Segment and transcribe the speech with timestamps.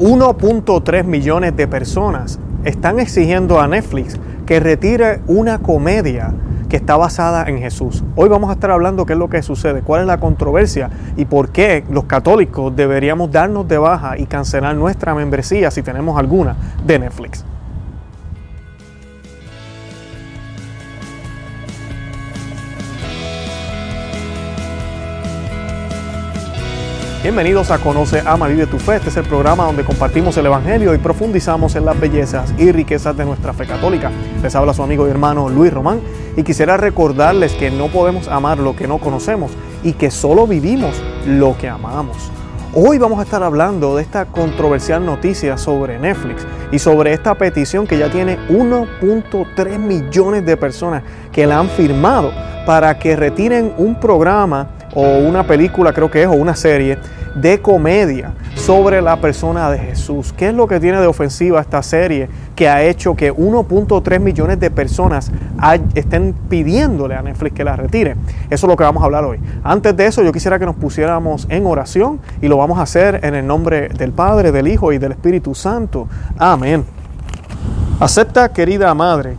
[0.00, 6.32] 1.3 millones de personas están exigiendo a Netflix que retire una comedia
[6.70, 8.02] que está basada en Jesús.
[8.16, 11.26] Hoy vamos a estar hablando qué es lo que sucede, cuál es la controversia y
[11.26, 16.56] por qué los católicos deberíamos darnos de baja y cancelar nuestra membresía si tenemos alguna
[16.86, 17.44] de Netflix.
[27.22, 28.96] Bienvenidos a Conoce, Ama, Vive tu Fe.
[28.96, 33.14] Este es el programa donde compartimos el Evangelio y profundizamos en las bellezas y riquezas
[33.14, 34.10] de nuestra fe católica.
[34.42, 36.00] Les habla su amigo y hermano Luis Román
[36.34, 39.50] y quisiera recordarles que no podemos amar lo que no conocemos
[39.84, 40.94] y que solo vivimos
[41.26, 42.16] lo que amamos.
[42.72, 47.86] Hoy vamos a estar hablando de esta controversial noticia sobre Netflix y sobre esta petición
[47.86, 52.32] que ya tiene 1.3 millones de personas que la han firmado
[52.64, 56.98] para que retiren un programa o una película, creo que es, o una serie
[57.34, 60.32] de comedia sobre la persona de Jesús.
[60.36, 64.58] ¿Qué es lo que tiene de ofensiva esta serie que ha hecho que 1.3 millones
[64.60, 65.30] de personas
[65.94, 68.16] estén pidiéndole a Netflix que la retire?
[68.50, 69.38] Eso es lo que vamos a hablar hoy.
[69.62, 73.20] Antes de eso, yo quisiera que nos pusiéramos en oración y lo vamos a hacer
[73.22, 76.08] en el nombre del Padre, del Hijo y del Espíritu Santo.
[76.36, 76.84] Amén.
[78.00, 79.36] Acepta, querida Madre,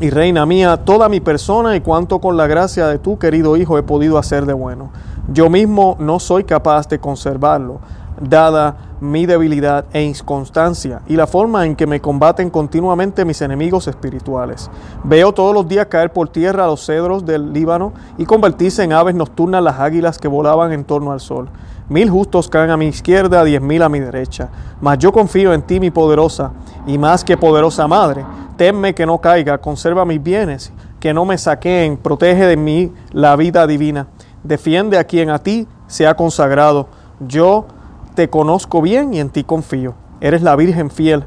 [0.00, 3.78] y Reina mía, toda mi persona y cuanto con la gracia de tu querido Hijo
[3.78, 4.90] he podido hacer de bueno.
[5.32, 7.78] Yo mismo no soy capaz de conservarlo,
[8.20, 13.86] dada mi debilidad e inconstancia y la forma en que me combaten continuamente mis enemigos
[13.86, 14.70] espirituales.
[15.04, 19.14] Veo todos los días caer por tierra los cedros del Líbano y convertirse en aves
[19.14, 21.48] nocturnas las águilas que volaban en torno al sol.
[21.88, 24.48] Mil justos caen a mi izquierda, diez mil a mi derecha.
[24.80, 26.52] Mas yo confío en ti, mi poderosa
[26.86, 28.24] y más que poderosa madre.
[28.56, 33.36] Temme que no caiga, conserva mis bienes, que no me saqueen, protege de mí la
[33.36, 34.06] vida divina.
[34.42, 36.88] Defiende a quien a ti se ha consagrado.
[37.20, 37.66] Yo
[38.14, 39.94] te conozco bien y en ti confío.
[40.20, 41.24] Eres la Virgen fiel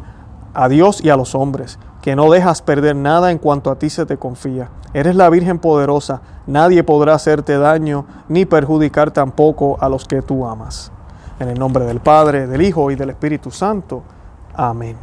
[0.53, 3.89] a Dios y a los hombres, que no dejas perder nada en cuanto a ti
[3.89, 4.69] se te confía.
[4.93, 10.47] Eres la Virgen poderosa, nadie podrá hacerte daño ni perjudicar tampoco a los que tú
[10.47, 10.89] amas.
[11.37, 14.03] En el nombre del Padre, del Hijo y del Espíritu Santo.
[14.53, 14.95] Amén.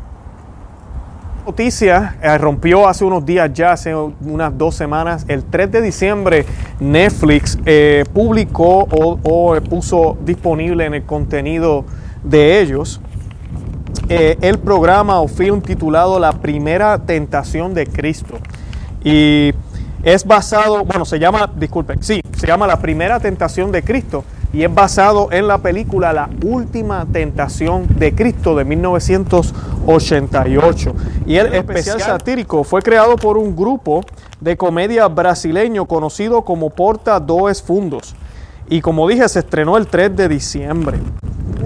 [1.45, 6.47] Noticia eh, rompió hace unos días ya, hace unas dos semanas, el 3 de diciembre
[6.81, 11.85] Netflix eh, publicó o, puso disponible en el contenido
[12.23, 13.03] de ellos
[14.09, 18.39] eh, el programa o film titulado La primera tentación de Cristo.
[19.03, 19.53] Y
[20.03, 24.25] es basado, bueno, se llama, disculpen, sí, se llama La primera tentación de Cristo
[24.55, 30.95] y es basado en la película La última tentación de Cristo de 1988.
[31.27, 34.03] Y el especial satírico fue creado por un grupo
[34.41, 38.15] de comedia brasileño conocido como Porta Dois Fundos.
[38.69, 40.99] Y como dije, se estrenó el 3 de diciembre.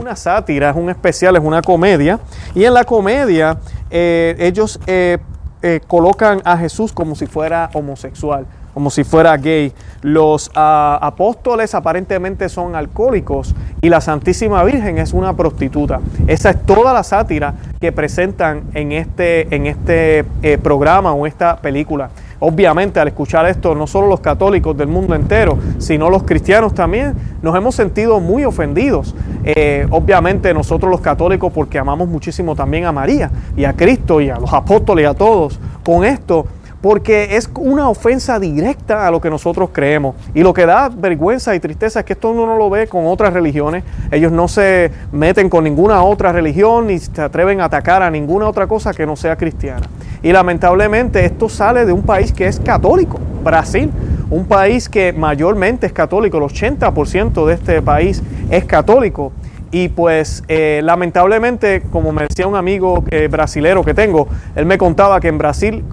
[0.08, 2.18] Una sátira, es un especial, es una comedia.
[2.54, 3.58] Y en la comedia
[3.90, 5.18] eh, ellos eh,
[5.60, 9.70] eh, colocan a Jesús como si fuera homosexual, como si fuera gay.
[10.00, 16.00] Los ah, apóstoles aparentemente son alcohólicos y la Santísima Virgen es una prostituta.
[16.26, 21.56] Esa es toda la sátira que presentan en este, en este eh, programa o esta
[21.56, 22.08] película.
[22.40, 27.14] Obviamente al escuchar esto, no solo los católicos del mundo entero, sino los cristianos también,
[27.42, 29.14] nos hemos sentido muy ofendidos.
[29.44, 34.30] Eh, obviamente nosotros los católicos, porque amamos muchísimo también a María y a Cristo y
[34.30, 36.46] a los apóstoles y a todos, con esto
[36.80, 40.14] porque es una ofensa directa a lo que nosotros creemos.
[40.34, 43.06] Y lo que da vergüenza y tristeza es que esto uno no lo ve con
[43.06, 43.84] otras religiones.
[44.10, 48.48] Ellos no se meten con ninguna otra religión ni se atreven a atacar a ninguna
[48.48, 49.88] otra cosa que no sea cristiana.
[50.22, 53.90] Y lamentablemente esto sale de un país que es católico, Brasil,
[54.30, 59.32] un país que mayormente es católico, el 80% de este país es católico.
[59.70, 64.78] Y pues eh, lamentablemente, como me decía un amigo eh, brasilero que tengo, él me
[64.78, 65.84] contaba que en Brasil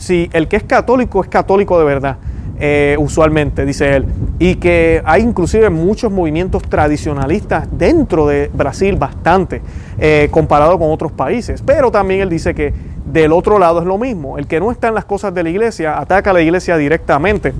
[0.00, 2.16] si el que es católico es católico de verdad,
[2.58, 4.06] eh, usualmente, dice él,
[4.38, 9.62] y que hay inclusive muchos movimientos tradicionalistas dentro de Brasil, bastante,
[9.98, 11.62] eh, comparado con otros países.
[11.64, 12.74] Pero también él dice que
[13.12, 15.50] del otro lado es lo mismo, el que no está en las cosas de la
[15.50, 17.52] iglesia ataca a la iglesia directamente.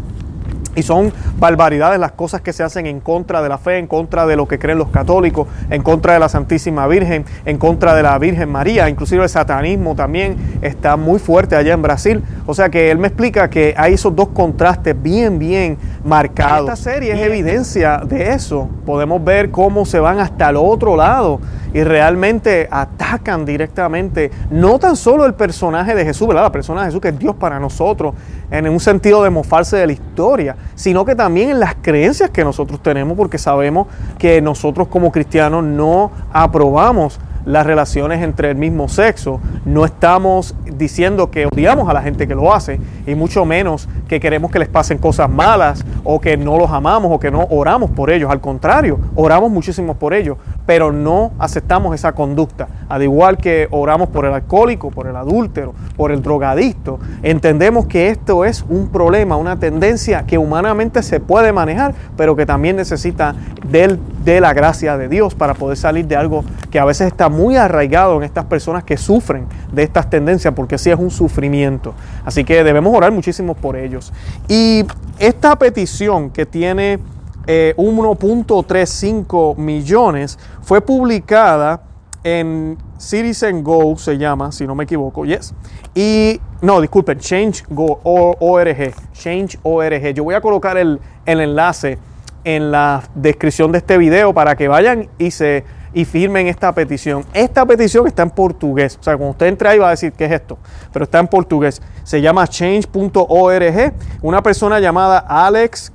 [0.76, 4.26] Y son barbaridades las cosas que se hacen en contra de la fe, en contra
[4.26, 8.02] de lo que creen los católicos, en contra de la Santísima Virgen, en contra de
[8.02, 8.88] la Virgen María.
[8.88, 12.22] Inclusive el satanismo también está muy fuerte allá en Brasil.
[12.46, 16.68] O sea que él me explica que hay esos dos contrastes bien, bien marcados.
[16.70, 18.68] Esta serie es evidencia de eso.
[18.86, 21.40] Podemos ver cómo se van hasta el otro lado
[21.72, 26.42] y realmente atacan directamente no tan solo el personaje de Jesús, ¿verdad?
[26.42, 28.14] La persona de Jesús que es Dios para nosotros,
[28.50, 32.44] en un sentido de mofarse de la historia, sino que también en las creencias que
[32.44, 33.86] nosotros tenemos, porque sabemos
[34.18, 39.40] que nosotros como cristianos no aprobamos las relaciones entre el mismo sexo.
[39.64, 44.20] No estamos diciendo que odiamos a la gente que lo hace y mucho menos que
[44.20, 47.90] queremos que les pasen cosas malas o que no los amamos o que no oramos
[47.90, 48.30] por ellos.
[48.30, 52.68] Al contrario, oramos muchísimo por ellos, pero no aceptamos esa conducta.
[52.88, 58.08] Al igual que oramos por el alcohólico, por el adúltero, por el drogadicto, entendemos que
[58.08, 63.34] esto es un problema, una tendencia que humanamente se puede manejar, pero que también necesita
[63.66, 67.28] del, de la gracia de Dios para poder salir de algo que a veces está
[67.28, 71.94] muy arraigado en estas personas que sufren de estas tendencias, porque sí es un sufrimiento.
[72.24, 74.12] Así que debemos orar muchísimo por ellos.
[74.48, 74.84] Y
[75.18, 76.98] esta petición que tiene
[77.46, 81.82] 1.35 eh, millones fue publicada
[82.22, 85.54] en Citizen Go, se llama, si no me equivoco, yes.
[85.94, 90.14] Y, no, disculpen, Change Change.org, Change.org.
[90.14, 91.98] Yo voy a colocar el, el enlace
[92.44, 97.24] en la descripción de este video para que vayan y se y firmen esta petición.
[97.34, 98.96] Esta petición está en portugués.
[99.00, 100.56] O sea, cuando usted entra ahí va a decir qué es esto,
[100.92, 101.82] pero está en portugués.
[102.04, 103.92] Se llama change.org.
[104.22, 105.92] Una persona llamada Alex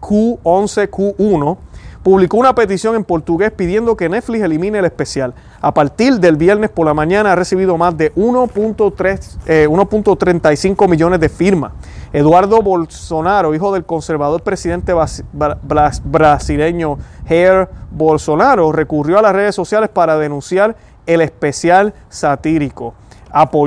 [0.00, 1.56] Q11Q1
[2.02, 5.32] publicó una petición en portugués pidiendo que Netflix elimine el especial.
[5.62, 11.30] A partir del viernes por la mañana ha recibido más de 1.35 eh, millones de
[11.30, 11.72] firmas.
[12.14, 14.94] Eduardo Bolsonaro, hijo del conservador presidente
[16.04, 16.96] brasileño
[17.26, 20.76] Jair Bolsonaro, recurrió a las redes sociales para denunciar
[21.06, 22.94] el especial satírico.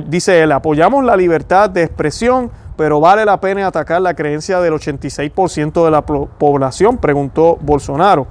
[0.05, 4.75] dice él, apoyamos la libertad de expresión, pero vale la pena atacar la creencia del
[4.75, 8.27] 86% de la población, preguntó Bolsonaro.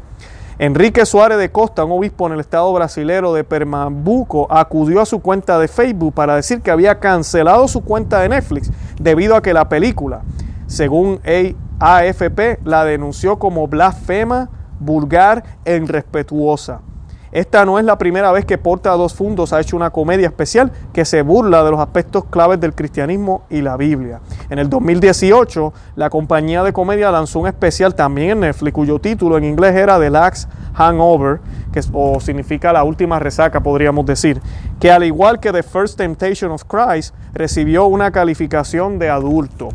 [0.59, 5.21] Enrique Suárez de Costa, un obispo en el estado brasilero de Pernambuco, acudió a su
[5.21, 9.53] cuenta de Facebook para decir que había cancelado su cuenta de Netflix debido a que
[9.53, 10.23] la película,
[10.67, 11.21] según
[11.79, 14.49] AFP, la denunció como blasfema,
[14.81, 16.81] vulgar e irrespetuosa.
[17.37, 20.73] Esta no es la primera vez que Porta dos Fundos ha hecho una comedia especial
[20.95, 24.21] que se burla de los aspectos claves del cristianismo y la Biblia.
[24.49, 29.37] En el 2018, la compañía de comedia lanzó un especial también en Netflix cuyo título
[29.37, 31.41] en inglés era The Last Hangover,
[31.75, 34.41] que o significa la última resaca, podríamos decir,
[34.81, 39.69] que al igual que The First Temptation of Christ, recibió una calificación de adulto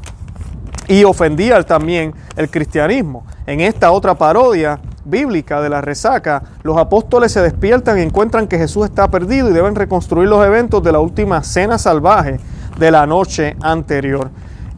[0.87, 3.23] y ofendía también el cristianismo.
[3.45, 8.57] En esta otra parodia, bíblica de la resaca, los apóstoles se despiertan y encuentran que
[8.57, 12.39] Jesús está perdido y deben reconstruir los eventos de la última cena salvaje
[12.77, 14.29] de la noche anterior.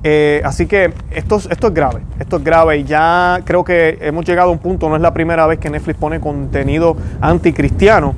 [0.05, 4.25] Eh, así que esto, esto es grave, esto es grave y ya creo que hemos
[4.25, 8.13] llegado a un punto, no es la primera vez que Netflix pone contenido anticristiano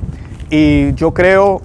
[0.50, 1.62] y yo creo,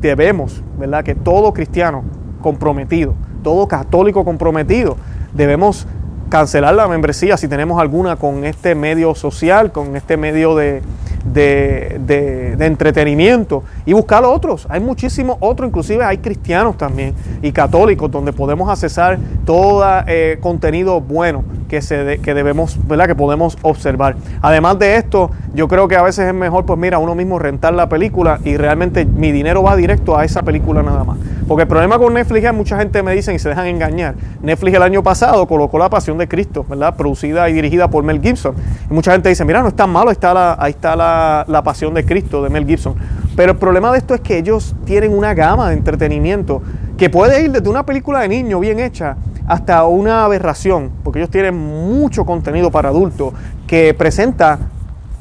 [0.00, 1.04] debemos, ¿verdad?
[1.04, 2.02] Que todo cristiano
[2.40, 4.96] comprometido, todo católico comprometido,
[5.34, 5.86] debemos
[6.28, 10.82] cancelar la membresía si tenemos alguna con este medio social, con este medio de,
[11.24, 14.66] de, entretenimiento y buscar otros.
[14.68, 21.00] Hay muchísimos otros, inclusive hay cristianos también y católicos donde podemos accesar todo eh, contenido
[21.00, 23.06] bueno que, se que debemos, ¿verdad?
[23.06, 24.16] Que podemos observar.
[24.42, 27.74] Además de esto, yo creo que a veces es mejor, pues mira, uno mismo rentar
[27.74, 31.18] la película y realmente mi dinero va directo a esa película nada más.
[31.48, 34.14] Porque el problema con Netflix es mucha gente me dice y se dejan engañar.
[34.42, 36.94] Netflix el año pasado colocó La Pasión de Cristo, ¿verdad?
[36.94, 38.54] Producida y dirigida por Mel Gibson.
[38.90, 41.46] Y mucha gente dice, mira, no es tan malo, ahí está la, ahí está la,
[41.48, 42.96] la Pasión de Cristo de Mel Gibson.
[43.34, 46.60] Pero el problema de esto es que ellos tienen una gama de entretenimiento
[46.98, 51.30] que puede ir desde una película de niño bien hecha hasta una aberración, porque ellos
[51.30, 53.32] tienen mucho contenido para adultos
[53.66, 54.58] que presenta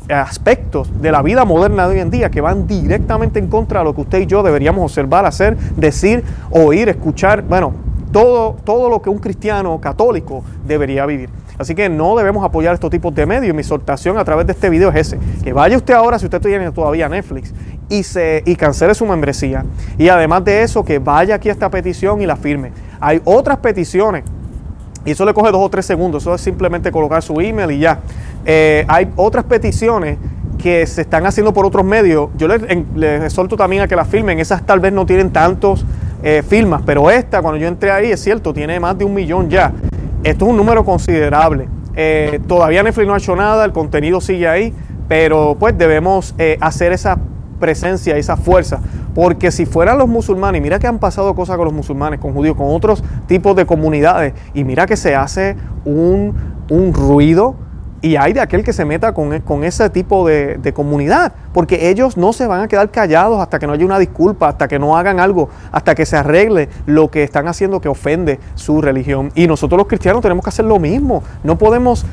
[0.09, 3.85] aspectos de la vida moderna de hoy en día que van directamente en contra de
[3.85, 7.73] lo que usted y yo deberíamos observar, hacer, decir, oír, escuchar, bueno,
[8.11, 11.29] todo, todo lo que un cristiano católico debería vivir.
[11.57, 13.53] Así que no debemos apoyar estos tipos de medios.
[13.53, 16.39] Mi exhortación a través de este video es ese, que vaya usted ahora, si usted
[16.39, 17.53] tiene todavía Netflix,
[17.89, 19.65] y, se, y cancele su membresía.
[19.97, 22.71] Y además de eso, que vaya aquí a esta petición y la firme.
[22.99, 24.23] Hay otras peticiones,
[25.03, 27.79] y eso le coge dos o tres segundos, eso es simplemente colocar su email y
[27.79, 27.99] ya.
[28.49, 30.17] Eh, hay otras peticiones
[30.57, 32.29] que se están haciendo por otros medios.
[32.37, 32.63] Yo les,
[33.23, 35.85] exhorto también a que las firmen, esas tal vez no tienen tantos
[36.23, 39.49] eh, firmas, pero esta, cuando yo entré ahí, es cierto, tiene más de un millón
[39.49, 39.73] ya.
[40.23, 41.67] Esto es un número considerable.
[41.93, 44.73] Eh, todavía Netflix no ha hecho nada, el contenido sigue ahí,
[45.09, 47.17] pero pues debemos hacer esa
[47.59, 48.79] presencia, esa fuerza.
[49.13, 52.55] Porque si fueran los musulmanes, mira que han pasado cosas con los musulmanes, con judíos,
[52.55, 56.33] con otros tipos de comunidades, y mira que se hace un,
[56.69, 57.66] un ruido
[58.01, 62.15] Y hay de aquel que se meta con, ese tipo de, de, comunidad, porque ellos
[62.15, 64.95] no se van a quedar callados hasta que no haya una disculpa, hasta que no
[64.95, 69.31] hagan algo, hasta que se arregle lo que están haciendo que ofende su religión.
[69.33, 72.05] Y nosotros los cristianos tenemos que hacer lo mismo, no podemos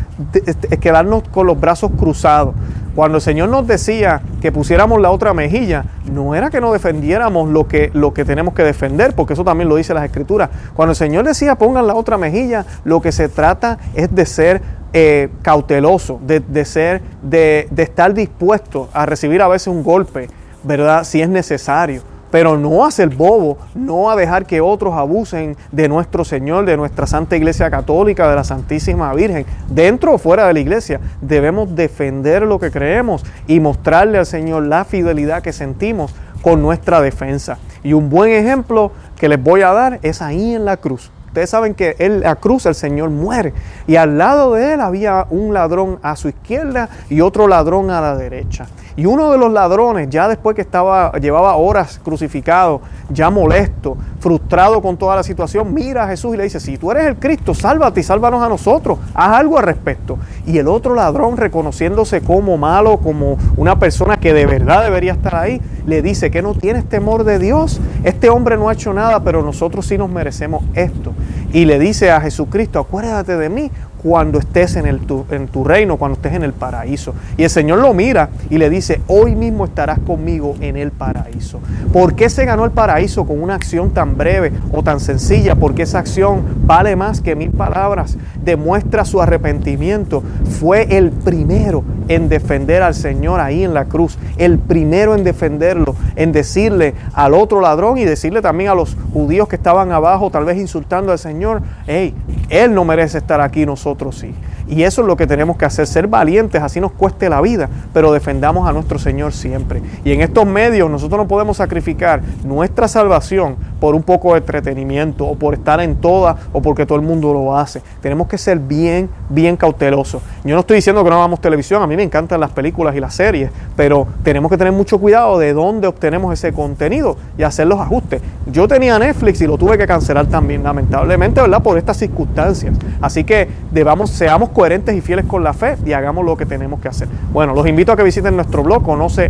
[0.80, 2.54] quedarnos con los brazos cruzados.
[2.94, 7.50] Cuando el Señor nos decía que pusiéramos la otra mejilla, no era que no defendiéramos
[7.50, 10.48] lo que, lo que tenemos que defender, porque eso también lo dice las Escrituras.
[10.74, 14.62] Cuando el Señor decía pongan la otra mejilla, lo que se trata es de ser
[14.94, 20.28] eh, cauteloso, de, ser, de, de estar dispuesto a recibir a veces un golpe,
[20.62, 21.04] ¿verdad?
[21.04, 22.02] Si es necesario
[22.34, 26.76] pero no a ser bobo, no a dejar que otros abusen de nuestro Señor, de
[26.76, 30.98] nuestra Santa Iglesia Católica, de la Santísima Virgen, dentro o fuera de la iglesia.
[31.20, 37.00] Debemos defender lo que creemos y mostrarle al Señor la fidelidad que sentimos con nuestra
[37.00, 37.58] defensa.
[37.84, 41.12] Y un buen ejemplo que les voy a dar es ahí en la cruz.
[41.34, 43.52] Ustedes saben que en la cruz el Señor muere
[43.88, 48.00] y al lado de él había un ladrón a su izquierda y otro ladrón a
[48.00, 48.68] la derecha.
[48.96, 54.80] Y uno de los ladrones, ya después que estaba, llevaba horas crucificado, ya molesto, frustrado
[54.80, 57.54] con toda la situación, mira a Jesús y le dice, si tú eres el Cristo,
[57.54, 60.16] sálvate y sálvanos a nosotros, haz algo al respecto.
[60.46, 65.34] Y el otro ladrón, reconociéndose como malo, como una persona que de verdad debería estar
[65.34, 67.80] ahí, le dice que no tienes temor de Dios.
[68.04, 71.12] Este hombre no ha hecho nada, pero nosotros sí nos merecemos esto.
[71.54, 73.70] Y le dice a Jesucristo, acuérdate de mí
[74.02, 77.14] cuando estés en, el, tu, en tu reino, cuando estés en el paraíso.
[77.38, 81.60] Y el Señor lo mira y le dice, hoy mismo estarás conmigo en el paraíso.
[81.92, 85.54] ¿Por qué se ganó el paraíso con una acción tan breve o tan sencilla?
[85.54, 90.24] Porque esa acción vale más que mil palabras, demuestra su arrepentimiento.
[90.60, 95.96] Fue el primero en defender al Señor ahí en la cruz, el primero en defenderlo,
[96.16, 100.44] en decirle al otro ladrón y decirle también a los judíos que estaban abajo, tal
[100.44, 102.14] vez insultando al Señor, hey,
[102.48, 104.34] Él no merece estar aquí nosotros sí.
[104.68, 107.68] Y eso es lo que tenemos que hacer, ser valientes, así nos cueste la vida,
[107.92, 109.82] pero defendamos a nuestro Señor siempre.
[110.04, 115.26] Y en estos medios nosotros no podemos sacrificar nuestra salvación por un poco de entretenimiento
[115.26, 117.82] o por estar en todas o porque todo el mundo lo hace.
[118.00, 120.22] Tenemos que ser bien, bien cautelosos.
[120.44, 123.00] Yo no estoy diciendo que no hagamos televisión, a mí me encantan las películas y
[123.00, 127.66] las series, pero tenemos que tener mucho cuidado de dónde obtenemos ese contenido y hacer
[127.66, 128.22] los ajustes.
[128.46, 131.62] Yo tenía Netflix y lo tuve que cancelar también, lamentablemente, ¿verdad?
[131.62, 132.74] Por estas circunstancias.
[133.00, 136.80] Así que debamos, seamos coherentes y fieles con la fe y hagamos lo que tenemos
[136.80, 137.08] que hacer.
[137.32, 139.28] Bueno, los invito a que visiten nuestro blog, conoce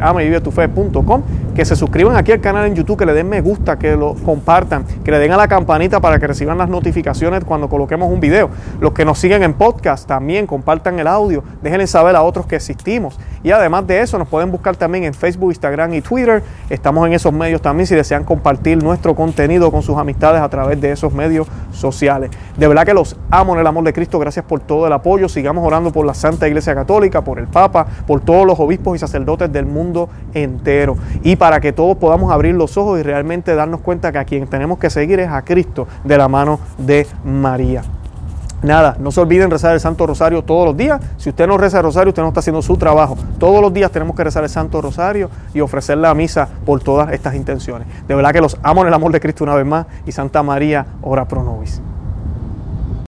[1.54, 4.14] que se suscriban aquí al canal en YouTube, que le den me gusta, que lo
[4.14, 8.21] compartan, que le den a la campanita para que reciban las notificaciones cuando coloquemos un
[8.21, 8.50] video.
[8.81, 12.57] Los que nos siguen en podcast también compartan el audio, déjenle saber a otros que
[12.57, 13.19] existimos.
[13.43, 16.43] Y además de eso, nos pueden buscar también en Facebook, Instagram y Twitter.
[16.71, 20.81] Estamos en esos medios también si desean compartir nuestro contenido con sus amistades a través
[20.81, 22.31] de esos medios sociales.
[22.57, 24.19] De verdad que los amo en el amor de Cristo.
[24.19, 24.93] Gracias por todo el
[25.28, 28.99] Sigamos orando por la Santa Iglesia Católica, por el Papa, por todos los obispos y
[28.99, 30.97] sacerdotes del mundo entero.
[31.23, 34.47] Y para que todos podamos abrir los ojos y realmente darnos cuenta que a quien
[34.47, 37.83] tenemos que seguir es a Cristo de la mano de María.
[38.62, 41.00] Nada, no se olviden rezar el Santo Rosario todos los días.
[41.18, 43.16] Si usted no reza el Rosario, usted no está haciendo su trabajo.
[43.38, 47.12] Todos los días tenemos que rezar el Santo Rosario y ofrecer la misa por todas
[47.12, 47.87] estas intenciones.
[48.09, 50.42] De verdad que los amo en el amor de Cristo una vez más y Santa
[50.42, 51.83] María, ora pro nobis.